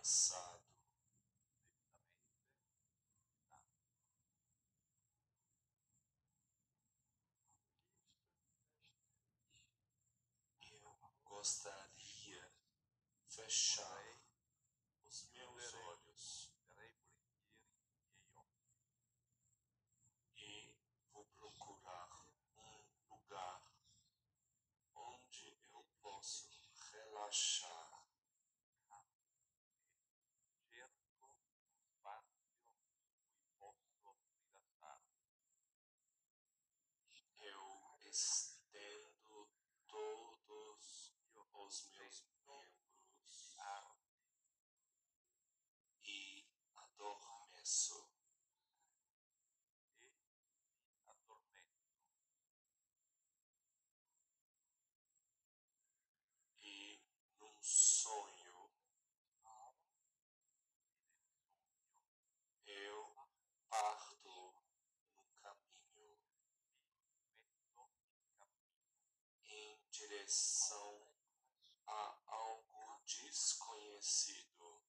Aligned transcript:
cansado. 0.00 0.64
Eu 10.62 11.12
gostaria 11.22 12.50
fechar 13.28 14.22
os 15.04 15.30
meus 15.32 15.74
olhos 15.74 16.50
e 20.34 20.74
vou 21.12 21.26
procurar 21.26 22.26
um 22.56 22.84
lugar 23.10 23.70
onde 24.94 25.58
eu 25.70 25.84
posso 26.00 26.48
relaxar. 26.90 28.00
Eu 37.42 38.09
estendo 38.20 39.48
todos 39.86 41.14
os 41.64 41.90
meus 41.92 42.26
membros 42.46 43.56
e 46.02 46.46
adormeço. 46.76 48.10
E 56.62 57.00
num 57.38 57.62
sonho 57.62 58.70
eu 62.66 63.28
parto 63.68 64.54
no 65.14 65.24
caminho 65.40 66.20
em 69.44 69.78
direção 70.10 71.00
a 71.86 72.18
algo 72.26 73.00
desconhecido 73.06 74.82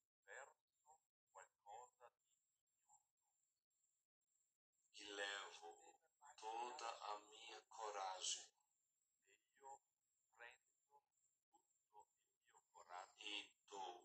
e 4.95 5.03
levo 5.03 5.95
toda 6.38 6.89
a 6.89 7.19
minha 7.30 7.61
coragem 7.69 8.50
e 13.19 13.53
dou 13.69 14.03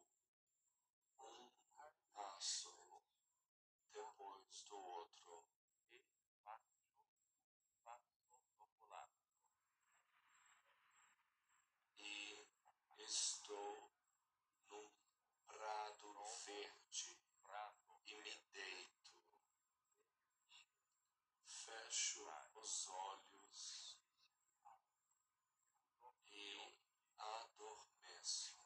um 1.18 1.50
passo 2.12 2.76
depois 3.90 4.62
do 4.64 4.76
outro 4.76 5.46
e 5.88 6.04
estou 13.06 13.88
num 14.68 14.90
prado 15.46 16.12
verde 16.44 17.16
e 18.06 18.14
me 18.16 18.36
deito. 18.52 19.12
Fecho 21.46 22.26
os 22.56 22.88
olhos 22.88 23.96
e 26.32 26.74
adormeço. 27.16 28.56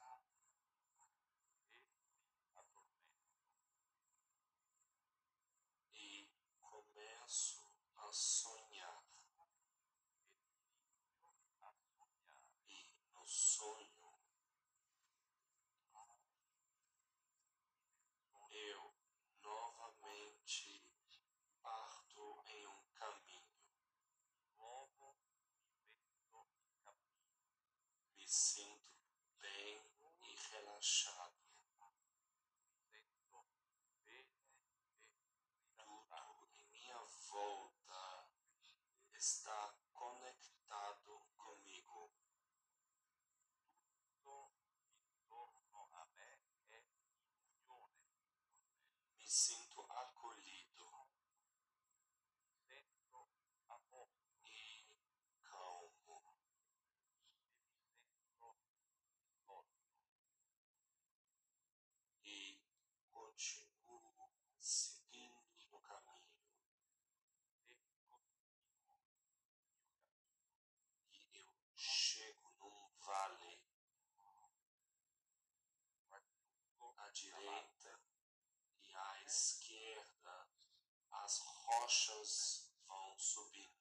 E 5.93 6.31
começo 6.61 7.63
a 7.97 8.11
sonhar. 8.11 9.05
E 12.67 12.89
no 13.13 13.27
sonho 13.27 14.01
eu 18.51 18.93
novamente 19.43 20.83
parto 21.63 22.43
em 22.47 22.67
um 22.67 22.83
caminho. 22.95 23.41
Me 28.17 28.29
sinto 28.29 28.91
bem 29.41 29.83
e 30.23 30.35
relaxado. 30.51 31.35
Tudo 35.79 36.49
em 36.59 36.67
minha 36.73 36.99
volta 37.31 38.29
está 39.21 39.77
conectado 39.93 41.21
comigo. 41.37 42.11
Me 49.19 49.27
sinto 49.27 49.85
acolhido 49.91 51.07
e 54.43 54.97
calmo. 55.43 56.35
E 62.25 62.59
continuo 63.11 64.33
seguindo 64.59 65.67
no 65.71 65.81
caminho. 65.81 66.31
E 71.13 71.41
eu 71.41 71.53
chego 71.77 72.51
num 72.59 72.91
vale 73.01 73.61
à 76.99 77.00
direita 77.13 78.01
e 78.83 78.95
à 78.95 79.23
esquerda 79.25 80.49
as 81.11 81.39
rochas 81.39 82.73
vão 82.87 83.19
subindo. 83.19 83.81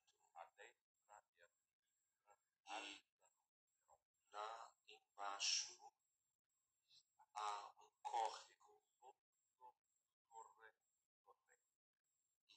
E 2.72 3.04
lá 4.32 4.72
embaixo 4.88 5.76
há 7.34 7.72
um 7.78 7.90
córrego 8.02 8.80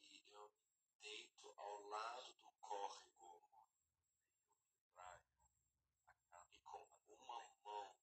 e 0.03 0.25
eu 0.31 0.51
me 0.51 0.87
deito 1.01 1.55
ao 1.57 1.83
lado 1.89 2.33
do 2.35 2.51
córrego 2.61 3.41
e 6.53 6.59
com 6.61 6.87
uma 7.09 7.39
mão 7.65 7.97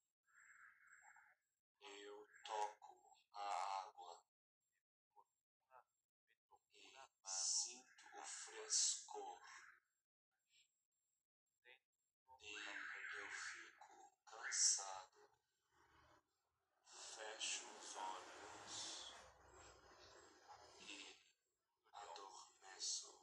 eu 1.82 2.28
toco 2.44 2.98
a 3.34 3.84
água 3.84 4.24
e 6.76 7.02
sinto 7.26 8.06
o 8.20 8.26
frescor 8.26 9.40
e 12.42 12.56
eu 12.56 13.30
fico 13.32 14.14
cansado. 14.26 15.30
Fecho 16.92 17.68
os 17.78 17.96
olhos 17.98 19.14
e 20.80 21.18
adormeço 21.94 23.14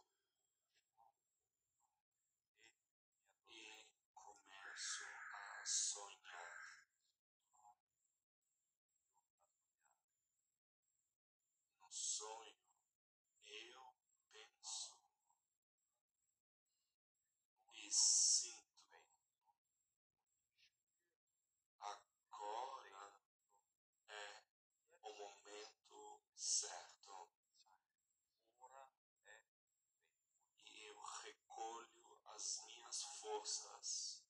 e 3.49 3.87
começo 4.15 5.05
a 5.33 5.65
sonhar. 5.65 6.87
No 11.81 11.91
sonho 11.93 12.57
eu 13.47 13.95
penso 14.33 14.97
e 17.75 17.91
sinto. 17.91 18.67
Agora 21.81 23.21
é 24.09 24.43
o 25.03 25.13
momento 25.15 26.27
certo. 26.47 27.29
E 30.65 30.85
eu 30.85 31.03
recolho 31.25 32.21
as 32.37 32.65
minhas 32.67 33.03
forças 33.03 34.25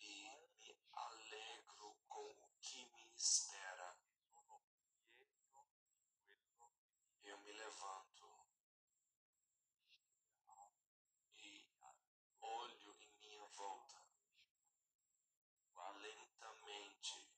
e 0.00 0.38
me 0.56 0.74
alegro 0.94 1.96
com 2.08 2.30
o 2.30 2.48
que 2.62 2.86
me 2.86 3.14
espera. 3.14 3.94
Eu 7.24 7.38
me 7.40 7.52
levanto 7.52 8.48
e 11.36 11.68
olho 12.40 12.96
em 13.02 13.12
minha 13.18 13.44
volta. 13.48 14.02
Lentamente 16.00 17.34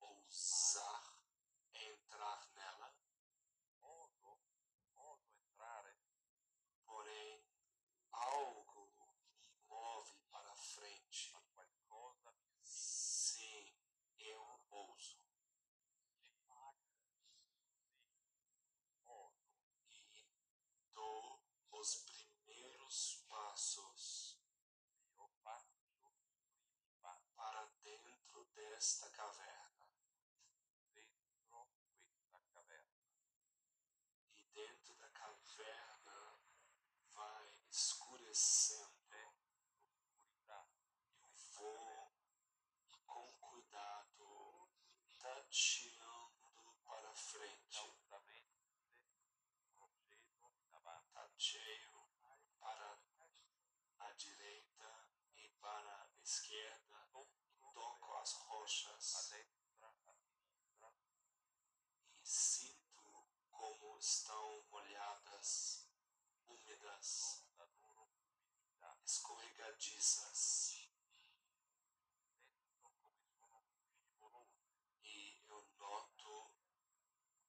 ousar 0.00 1.18
entrar 1.74 2.48
nela, 2.54 2.94
entrare, 4.94 5.96
porém 6.84 7.44
algo 8.12 8.92
me 9.38 9.52
move 9.68 10.12
para 10.30 10.54
frente. 10.54 11.34
Sim, 12.62 13.74
eu 14.18 14.64
ouso. 14.70 15.18
E 19.90 20.28
dou 20.92 21.42
os 21.72 21.96
primeiros 22.04 23.24
passos 23.28 24.38
para 27.34 27.66
dentro 27.82 28.44
desta 28.54 29.08
caverna. 29.10 29.88
dentro 30.92 31.68
questa 31.88 32.40
caverna 32.52 32.98
E 34.34 34.42
dentro 34.52 34.94
da 34.96 35.08
caverna 35.10 36.40
vai 37.12 37.58
c'è 38.30 38.74
l'oscurità 39.10 40.68
Eu 41.22 41.34
vou 41.54 42.12
com 43.06 43.32
cuidado 43.40 44.68
tateando 45.18 46.40
para 46.84 47.14
frente. 47.14 47.78
cautamente 47.78 48.58
procedo 49.76 50.50
in 50.66 50.74
avanti 50.74 51.10
Tateio 51.12 52.06
para 52.58 52.98
a 53.98 54.12
direita 54.12 55.08
e 55.36 55.48
para 55.60 56.02
a 56.02 56.10
esquerda. 56.22 57.08
Toco 57.72 58.16
as 58.16 58.32
rochas 58.32 59.28
destra 59.30 59.88
a 59.88 59.92
sinistra 59.92 60.92
e 62.20 62.26
sinto 62.26 63.26
como 63.50 63.98
estão 63.98 64.62
molhadas, 64.70 65.88
úmidas, 66.46 67.44
la 67.56 67.64
loro 67.80 68.08
umidità 68.12 68.96
sono 69.78 70.34
scivolose 70.34 70.90
E 75.04 75.42
eu 75.48 75.68
noto 75.78 76.50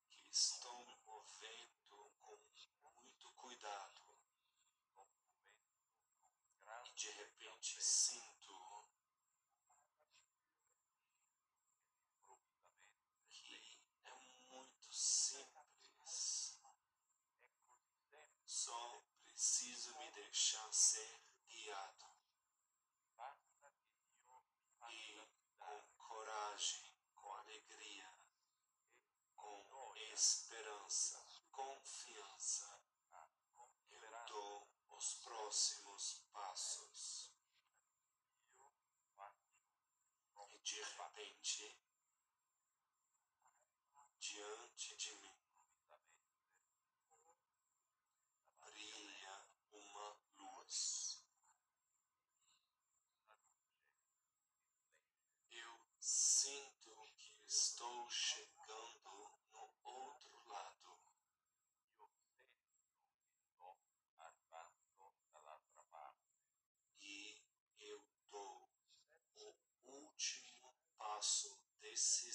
que 0.08 0.30
estou 0.30 0.86
me 0.86 0.96
movendo 1.06 2.12
com 2.22 2.38
muito 2.92 3.32
cuidado. 3.32 4.02
E 6.86 6.92
de 6.94 7.12
repente 7.12 7.82
sinto 7.82 8.88
que 13.28 13.82
é 14.04 14.14
muito 14.48 14.94
simples. 14.94 16.60
Só 18.46 19.04
preciso 19.26 19.98
me 19.98 20.12
deixar 20.12 20.72
ser 20.72 21.22
guiado. 21.48 22.20
basta 23.20 23.70
che 23.76 23.92
io 24.24 24.40
mi 24.40 24.64
faccia 24.78 24.96
E 24.96 25.28
guidare 25.28 25.34
com 25.58 25.84
coragem, 25.98 26.96
com 27.14 27.34
alegria, 27.34 28.10
e 29.22 29.30
com 29.36 29.68
gioia 29.68 30.14
esperança, 30.14 31.20
confiança, 31.52 32.82
con 33.54 33.70
eu 33.92 34.00
speranza 34.00 34.26
dou 34.26 34.68
os 34.90 35.16
próximos 35.16 36.04
passos. 36.32 37.34
io 38.58 38.72
faccio 39.16 39.50
E 40.52 40.59
de 40.70 40.84
repente, 40.84 41.76
diante 44.20 44.96
de 44.98 45.12
mim, 45.16 45.36
improvvisamente 46.78 47.74
brilha 48.60 49.48
uma 49.72 50.16
luz. 50.38 51.26
una 53.18 53.34
luce 53.34 53.66
splende 53.66 53.98
Eu 55.50 55.80
sinto 56.00 56.94
que 57.18 57.34
estou 57.48 58.08
chegando 58.12 59.40
no 59.52 59.74
outro 59.82 60.44
lado. 60.50 61.02
io 61.98 62.12
sento 62.14 62.20
che 62.22 63.26
sto 63.34 63.76
arrivando 64.20 65.16
dall'altra 65.32 65.84
parte 65.90 66.30
E 67.00 67.42
eu 67.80 68.06
dou 68.30 68.70
o 69.36 69.70
último 71.20 71.58
passo 71.82 72.29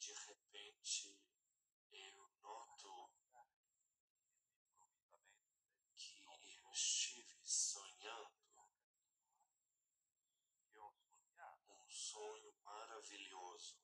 de 0.00 0.12
repente 0.14 1.14
eu 1.92 2.28
noto 2.40 3.10
que 5.94 6.24
eu 6.24 6.72
estive 6.72 7.38
sonhando 7.44 8.32
um 11.68 11.90
sonho 11.90 12.52
maravilhoso 12.64 13.78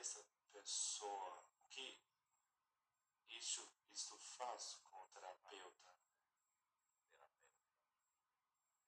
essa 0.00 0.24
pessoa, 0.50 1.44
o 1.62 1.68
que 1.68 2.02
isso, 3.28 3.70
isto 3.92 4.16
faz 4.16 4.76
com 4.76 4.96
o 4.96 5.06
terapeuta? 5.08 5.94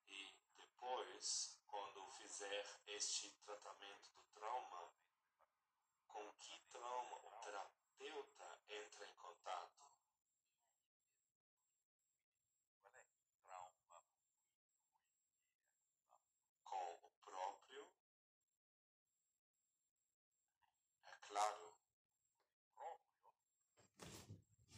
E 0.07 0.35
depois, 0.57 1.61
quando 1.67 2.11
fizer 2.13 2.67
este 2.87 3.31
tratamento 3.45 4.11
do 4.13 4.23
trauma, 4.33 4.91
com 6.07 6.33
que 6.35 6.59
trauma 6.71 7.17
o 7.27 7.31
terapeuta 7.43 8.63
entra 8.69 9.07
em 9.07 9.15
contato? 9.17 9.93
Qual 12.81 12.95
é 12.97 13.03
o 13.03 13.45
trauma 13.45 14.01
muito, 14.01 14.57
muito 16.01 16.63
Com 16.65 16.95
o 16.95 17.09
próprio? 17.21 17.93
É 21.05 21.11
claro. 21.33 21.73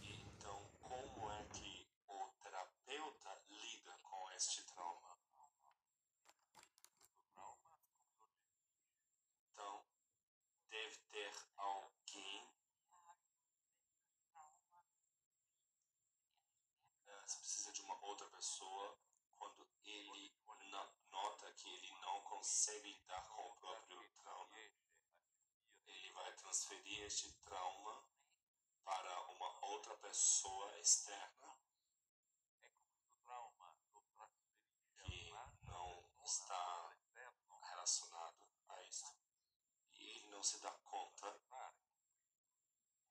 então, 0.00 0.70
como 0.82 1.30
é 1.32 1.44
que 1.46 1.88
o 2.06 2.28
terapeuta 2.40 3.42
lida 3.50 3.98
com 4.02 4.30
este 4.32 4.62
trauma? 4.66 5.18
Então, 9.52 9.84
deve 10.70 10.96
ter 11.10 11.32
alguém. 11.56 12.48
eh, 17.06 17.26
Se 17.26 17.38
precisa 17.38 17.72
de 17.72 17.80
uma 17.82 17.98
outra 18.04 18.28
pessoa, 18.28 18.96
quando 19.38 19.66
ele 19.84 20.32
no- 20.46 20.92
nota 21.10 21.52
que 21.52 21.68
ele 21.68 21.90
não 22.00 22.20
consegue 22.22 22.92
lidar 22.92 23.26
com 23.28 23.42
o 23.42 23.54
próprio 23.56 24.08
trauma, 24.14 24.56
ele 25.86 26.12
vai 26.12 26.32
transferir 26.54 27.02
este 27.02 27.32
trauma 27.44 28.08
para 28.84 29.22
uma 29.32 29.66
outra 29.66 29.96
pessoa 29.96 30.78
externa 30.78 31.58
É 32.62 32.68
que 35.02 35.32
a 35.32 35.50
não 36.16 36.22
está 36.22 36.96
relacionado 37.70 38.46
a 38.68 38.82
isso. 38.84 39.16
E 39.94 40.10
ele 40.10 40.28
não 40.28 40.44
se 40.44 40.60
dá 40.60 40.70
conta 40.84 41.34
fare 41.48 41.74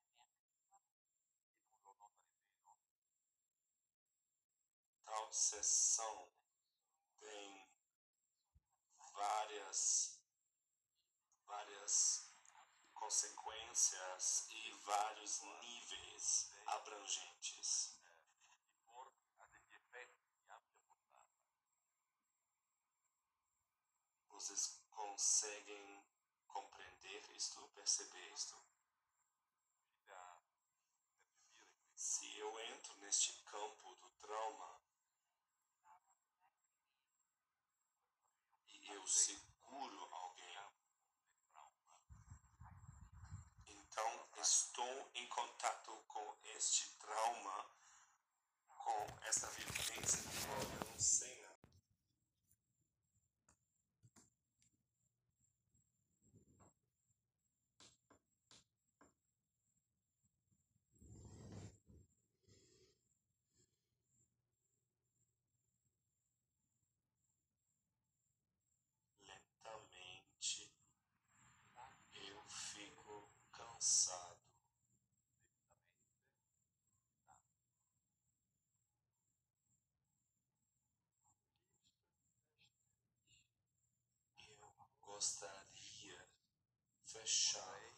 e 0.08 1.82
non 1.82 1.92
lo 1.92 1.92
nota 1.98 2.22
nemmeno. 2.24 2.78
tal 5.04 5.32
sessão 5.32 6.32
tem 7.20 7.68
várias 9.12 10.18
várias 11.46 12.23
consequências 13.04 14.48
e 14.48 14.72
vários 14.86 15.42
níveis 15.60 16.50
abrangentes. 16.64 18.00
Vocês 24.28 24.82
conseguem 24.88 26.02
compreender 26.46 27.30
isto, 27.36 27.68
perceber 27.74 28.32
isto? 28.32 28.56
Se 31.94 32.38
eu 32.38 32.58
entro 32.60 32.96
neste 33.00 33.34
campo 33.44 33.94
do 33.96 34.08
trauma 34.20 34.80
e 38.66 38.94
eu 38.94 39.06
seguro 39.06 40.08
alguém, 40.10 40.58
del 43.66 43.86
trauma. 43.88 44.24
então 44.24 44.33
estou 44.44 45.10
em 45.14 45.26
contato 45.28 45.90
com 46.06 46.36
este 46.54 46.90
trauma, 46.98 47.66
com 48.68 49.06
esta 49.22 49.46
vivência 49.48 50.20
do 50.20 50.46
qual 50.46 50.60
eu 50.60 50.84
não. 50.90 51.54
Lentamente 69.22 70.70
eu 72.14 72.42
fico 72.50 73.30
cansado. 73.50 74.44
Eu 84.48 85.13
gostaria 85.24 86.28
de 87.02 87.10
fechar 87.10 87.96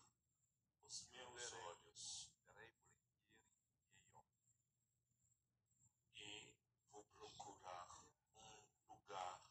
os 0.85 1.09
meus 1.11 1.53
olhos. 1.55 2.31
E 6.15 6.55
vou 6.93 7.03
procurar 7.17 8.07
um 8.37 8.63
lugar 8.87 9.43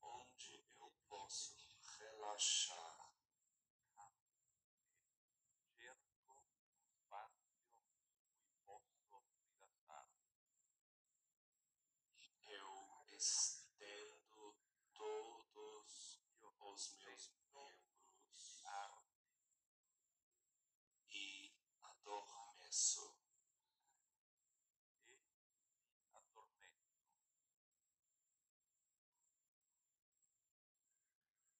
onde 0.00 0.64
eu 0.78 0.92
posso 1.08 1.56
relaxar. 1.98 3.00
Eu 12.46 13.06
estendo 13.10 14.56
todos 14.94 16.24
os 16.74 16.96
meus 16.98 17.30
membros 17.52 18.64
Armi 18.64 19.44
e 21.08 21.52
adormeço. 22.74 23.14
e 25.08 26.10
addormento. 26.12 27.06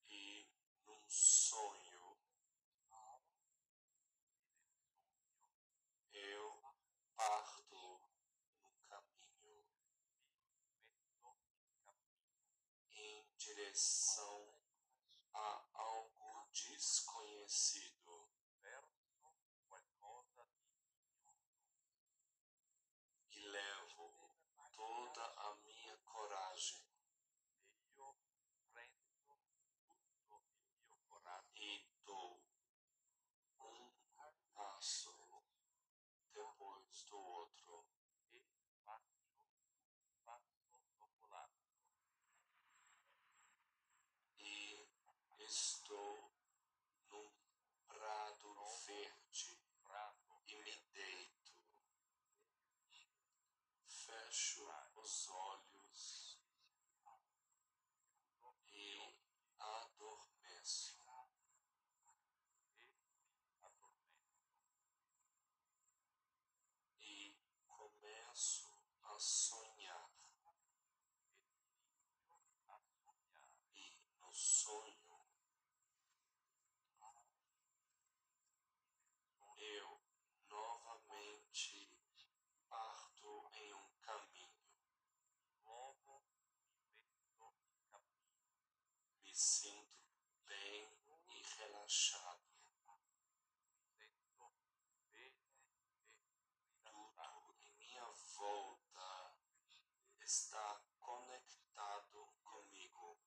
E 0.09 0.49
num 0.85 1.09
sonho 1.09 2.19
eu 6.13 6.75
parto 7.15 8.11
no 8.57 8.73
caminho 8.89 9.65
em 12.91 13.29
direção 13.37 14.53
a 15.33 15.65
algo 15.75 16.49
desconhecido 16.53 18.04
está 100.35 100.83
conectado 100.99 102.27
comigo. 102.43 103.21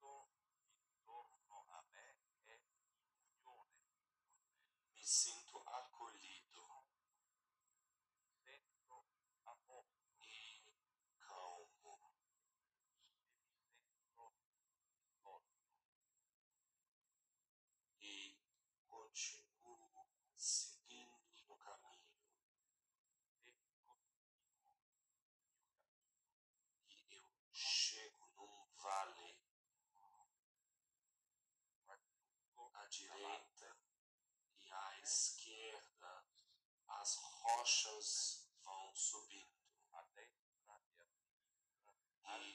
tudo 0.00 0.30
em 0.72 0.96
torno 1.04 1.66
a 1.68 1.82
me 1.82 2.16
é 2.46 2.58
unione. 3.12 3.84
me 4.94 5.02
sinto 5.04 5.58
acolhido. 5.68 6.86
Sento 8.42 9.04
amor. 9.44 9.84
E 10.22 10.64
calmo. 11.20 12.14
E 14.08 14.08
mi 14.08 14.08
sento. 14.16 15.42
E 18.00 18.38
continuo 18.88 20.08
assim. 20.34 20.73
direita 32.98 33.76
e 34.60 34.70
à 34.70 35.00
esquerda, 35.00 36.26
as 36.88 37.16
rochas 37.16 38.48
vão 38.62 38.94
subindo. 38.94 39.54
E 42.36 42.53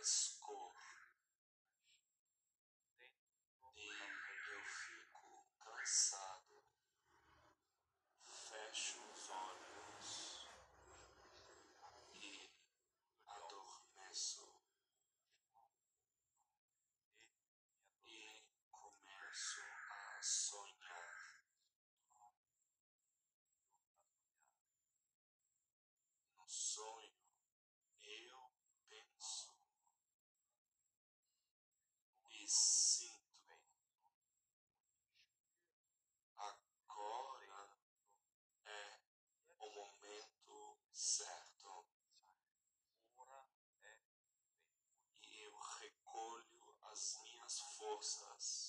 things 0.00 0.39
us 48.00 48.59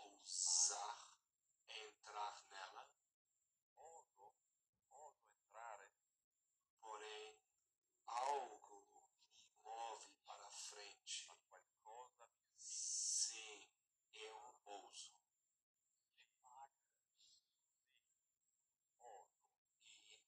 ousar 0.00 1.14
entrar 1.68 2.42
nela. 2.48 2.90
Ouso, 3.76 4.34
ouso 4.90 5.26
entrar. 5.28 5.78
Porém, 6.78 7.38
algo 8.06 8.86
me 9.32 9.46
move 9.62 10.08
para 10.24 10.50
frente. 10.50 11.30
Sim, 12.58 13.68
eu 14.12 14.60
ouso. 14.64 15.14
E 19.84 20.24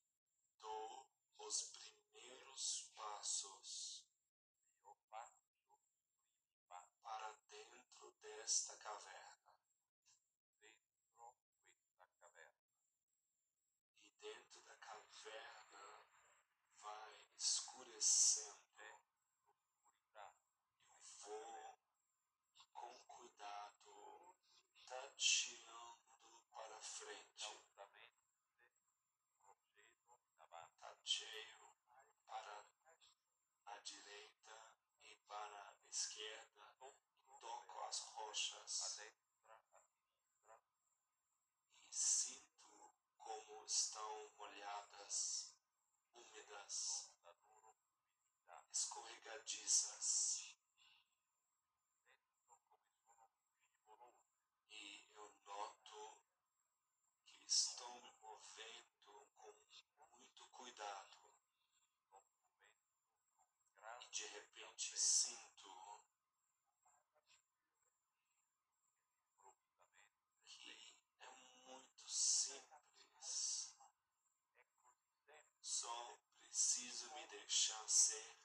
dou 0.61 1.08
os 1.38 1.62
primeiros 1.70 2.92
passos 2.94 4.02
para 7.02 7.32
dentro 7.50 8.11
desta 8.22 8.76
caverna. 8.76 9.32
crescendo, 18.02 18.58
vou 21.20 21.78
com 22.72 22.98
cuidado 23.06 24.36
tateando 24.84 26.42
para 26.50 26.80
frente. 26.80 27.46
Tateio 30.80 31.76
para 32.26 32.66
a 33.66 33.78
direita 33.78 34.74
e 35.04 35.14
para 35.28 35.60
a 35.60 35.76
esquerda. 35.88 36.74
Toco 37.40 37.80
as 37.84 38.00
rochas. 38.00 38.98
E 41.86 41.94
sinto 41.94 42.96
como 43.16 43.64
estão 43.64 44.21
escorregadiças. 48.83 50.57
E 54.71 55.07
eu 55.14 55.33
noto 55.45 56.18
que 57.25 57.45
estão 57.47 58.01
me 58.01 58.12
movendo 58.21 59.29
com 59.37 59.55
muito 60.11 60.47
cuidado. 60.49 61.18
E 64.01 64.07
de 64.09 64.27
repente 64.27 64.99
sinto 64.99 66.01
que 70.45 70.97
é 71.21 71.29
muito 71.68 72.09
simples. 72.09 73.77
Só 75.61 76.18
preciso 76.40 77.12
me 77.14 77.27
deixar 77.29 77.88
ser 77.88 78.41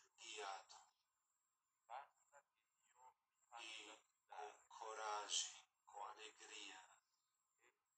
e 3.60 4.00
com 4.30 4.54
coragem, 4.68 5.66
com 5.86 6.04
alegria, 6.04 6.80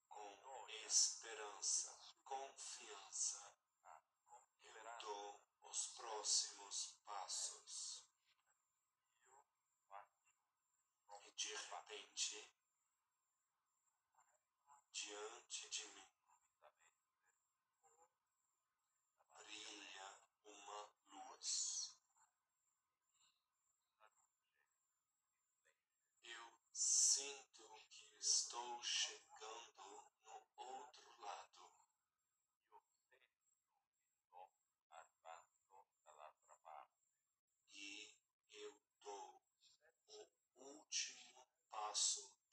com 0.08 0.66
esperança, 0.86 1.92
confiança, 2.24 3.54
eu 4.64 4.74
dou 5.02 5.42
os 5.64 5.88
próximos 5.88 7.02
passos. 7.06 8.06
E 11.22 11.32
de 11.32 11.56
repente, 11.56 12.59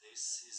decisivo 0.00 0.55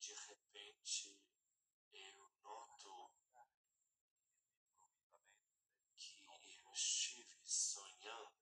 de 0.00 0.14
repente 0.14 1.20
eu 1.92 2.30
noto 2.42 3.10
que 5.96 6.24
eu 6.58 6.72
estive 6.72 7.40
sonhando 7.44 8.32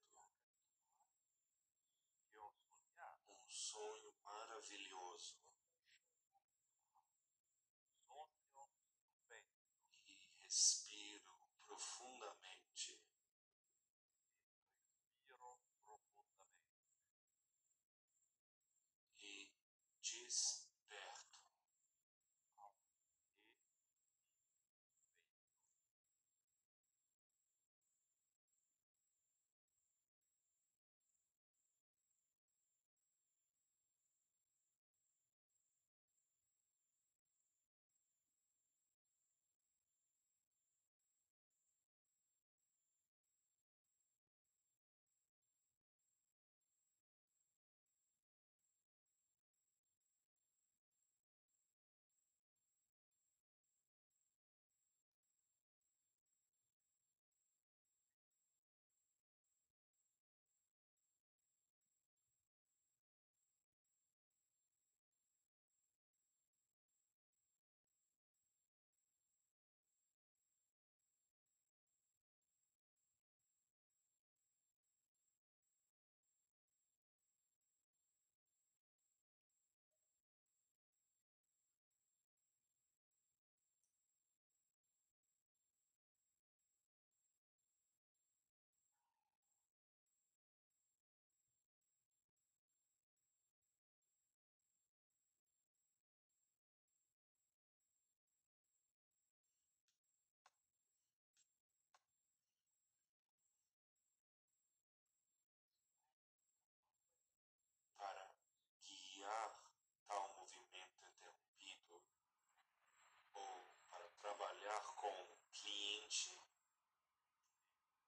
um 3.29 3.49
sonho 3.49 4.13
maravilhoso. 4.23 5.35
E 10.39 10.49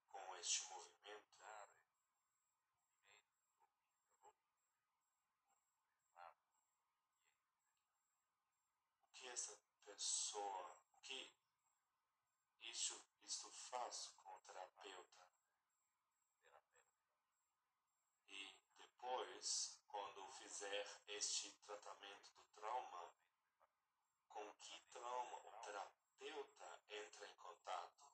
com 0.08 0.34
este 0.36 0.66
movimento, 0.68 1.36
o 9.02 9.12
que 9.12 9.28
essa 9.28 9.54
pessoa, 9.84 10.78
o 10.94 11.00
que 11.02 11.36
isso, 12.62 13.06
isto 13.22 13.50
faz 13.50 14.06
com 14.16 14.30
o 14.30 14.40
terapeuta. 14.40 15.28
E 18.28 18.56
depois, 18.78 19.78
quando 19.86 20.32
fizer 20.38 21.02
este 21.06 21.52
tratamento 21.66 22.32
do 22.32 22.44
trauma, 22.54 23.14
com 24.26 24.54
que 24.54 24.80
trauma 24.90 25.36
o 25.46 25.62
terapeuta 25.62 25.99
entra 26.90 27.26
em 27.26 27.36
contato? 27.36 28.12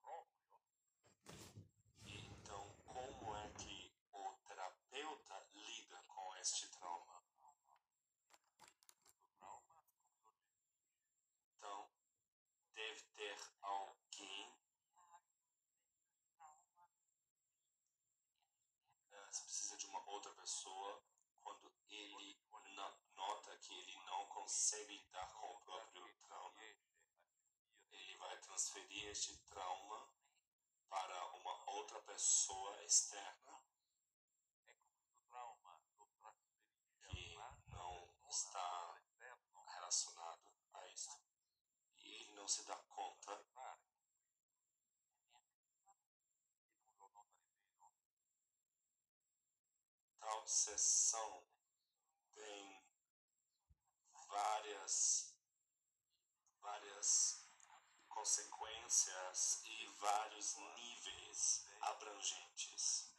Proprio 0.00 0.60
E 2.04 2.26
então, 2.26 2.76
como 2.84 3.36
é 3.36 3.50
que 3.58 3.92
o 4.12 4.32
terapeuta 4.46 5.40
lida 5.54 6.02
com 6.06 6.36
este 6.36 6.68
trauma? 6.68 7.22
questo 8.76 9.28
trauma 9.38 9.74
come 9.74 10.20
lo 10.22 10.34
gestisce? 10.34 10.86
Então, 11.56 11.90
deve 12.74 13.02
ter 13.16 13.36
alguém. 13.62 14.56
Se 19.36 19.42
precisa 19.42 19.76
de 19.76 19.86
uma 19.86 20.02
outra 20.08 20.32
pessoa 20.32 21.04
quando 21.42 21.70
ele 21.90 22.40
no- 22.50 22.98
nota 23.14 23.58
que 23.58 23.74
ele 23.74 23.96
não 24.06 24.26
consegue 24.28 24.96
lidar 24.96 25.30
com 25.34 25.46
o 25.50 25.60
próprio 25.60 26.08
trauma. 26.22 26.62
Ele 27.90 28.16
vai 28.16 28.40
transferir 28.40 29.10
este 29.10 29.36
trauma 29.44 30.10
para 30.88 31.26
uma 31.34 31.70
outra 31.70 32.00
pessoa 32.04 32.82
externa 32.82 33.62
que 37.10 37.36
não 37.36 38.08
está 38.30 38.98
relacionado 39.66 40.50
a 40.72 40.88
isso. 40.88 41.20
E 41.98 42.08
ele 42.08 42.32
não 42.32 42.48
se 42.48 42.64
dá 42.64 42.76
conta 42.88 43.36
tal 50.46 50.48
sessão 50.48 51.44
tem 52.32 52.80
várias 54.28 55.34
várias 56.60 57.44
consequências 58.08 59.64
e 59.64 59.86
vários 59.98 60.54
níveis 60.54 61.66
abrangentes. 61.80 63.12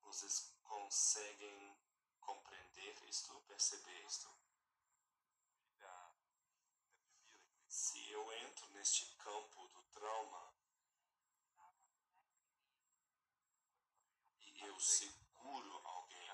Vocês 0.00 0.56
conseguem 0.62 1.76
compreender 2.20 3.04
isto, 3.08 3.40
perceber 3.42 4.06
isto? 4.06 4.30
Se 7.68 8.10
eu 8.10 8.32
entro 8.32 8.70
neste 8.70 9.14
campo 9.16 9.68
do 9.68 9.82
trauma 9.92 10.63
eu 14.66 14.80
seguro 14.80 15.80
alguém. 15.84 16.30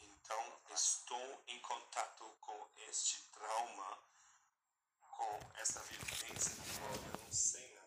Então, 0.00 0.60
estou 0.74 1.42
em 1.46 1.60
contato 1.60 2.24
com 2.40 2.68
este 2.88 3.22
trauma, 3.30 3.98
com 5.10 5.40
essa 5.56 5.80
vivência 5.82 6.54
que 6.62 6.80
eu 6.80 7.18
não. 7.18 7.74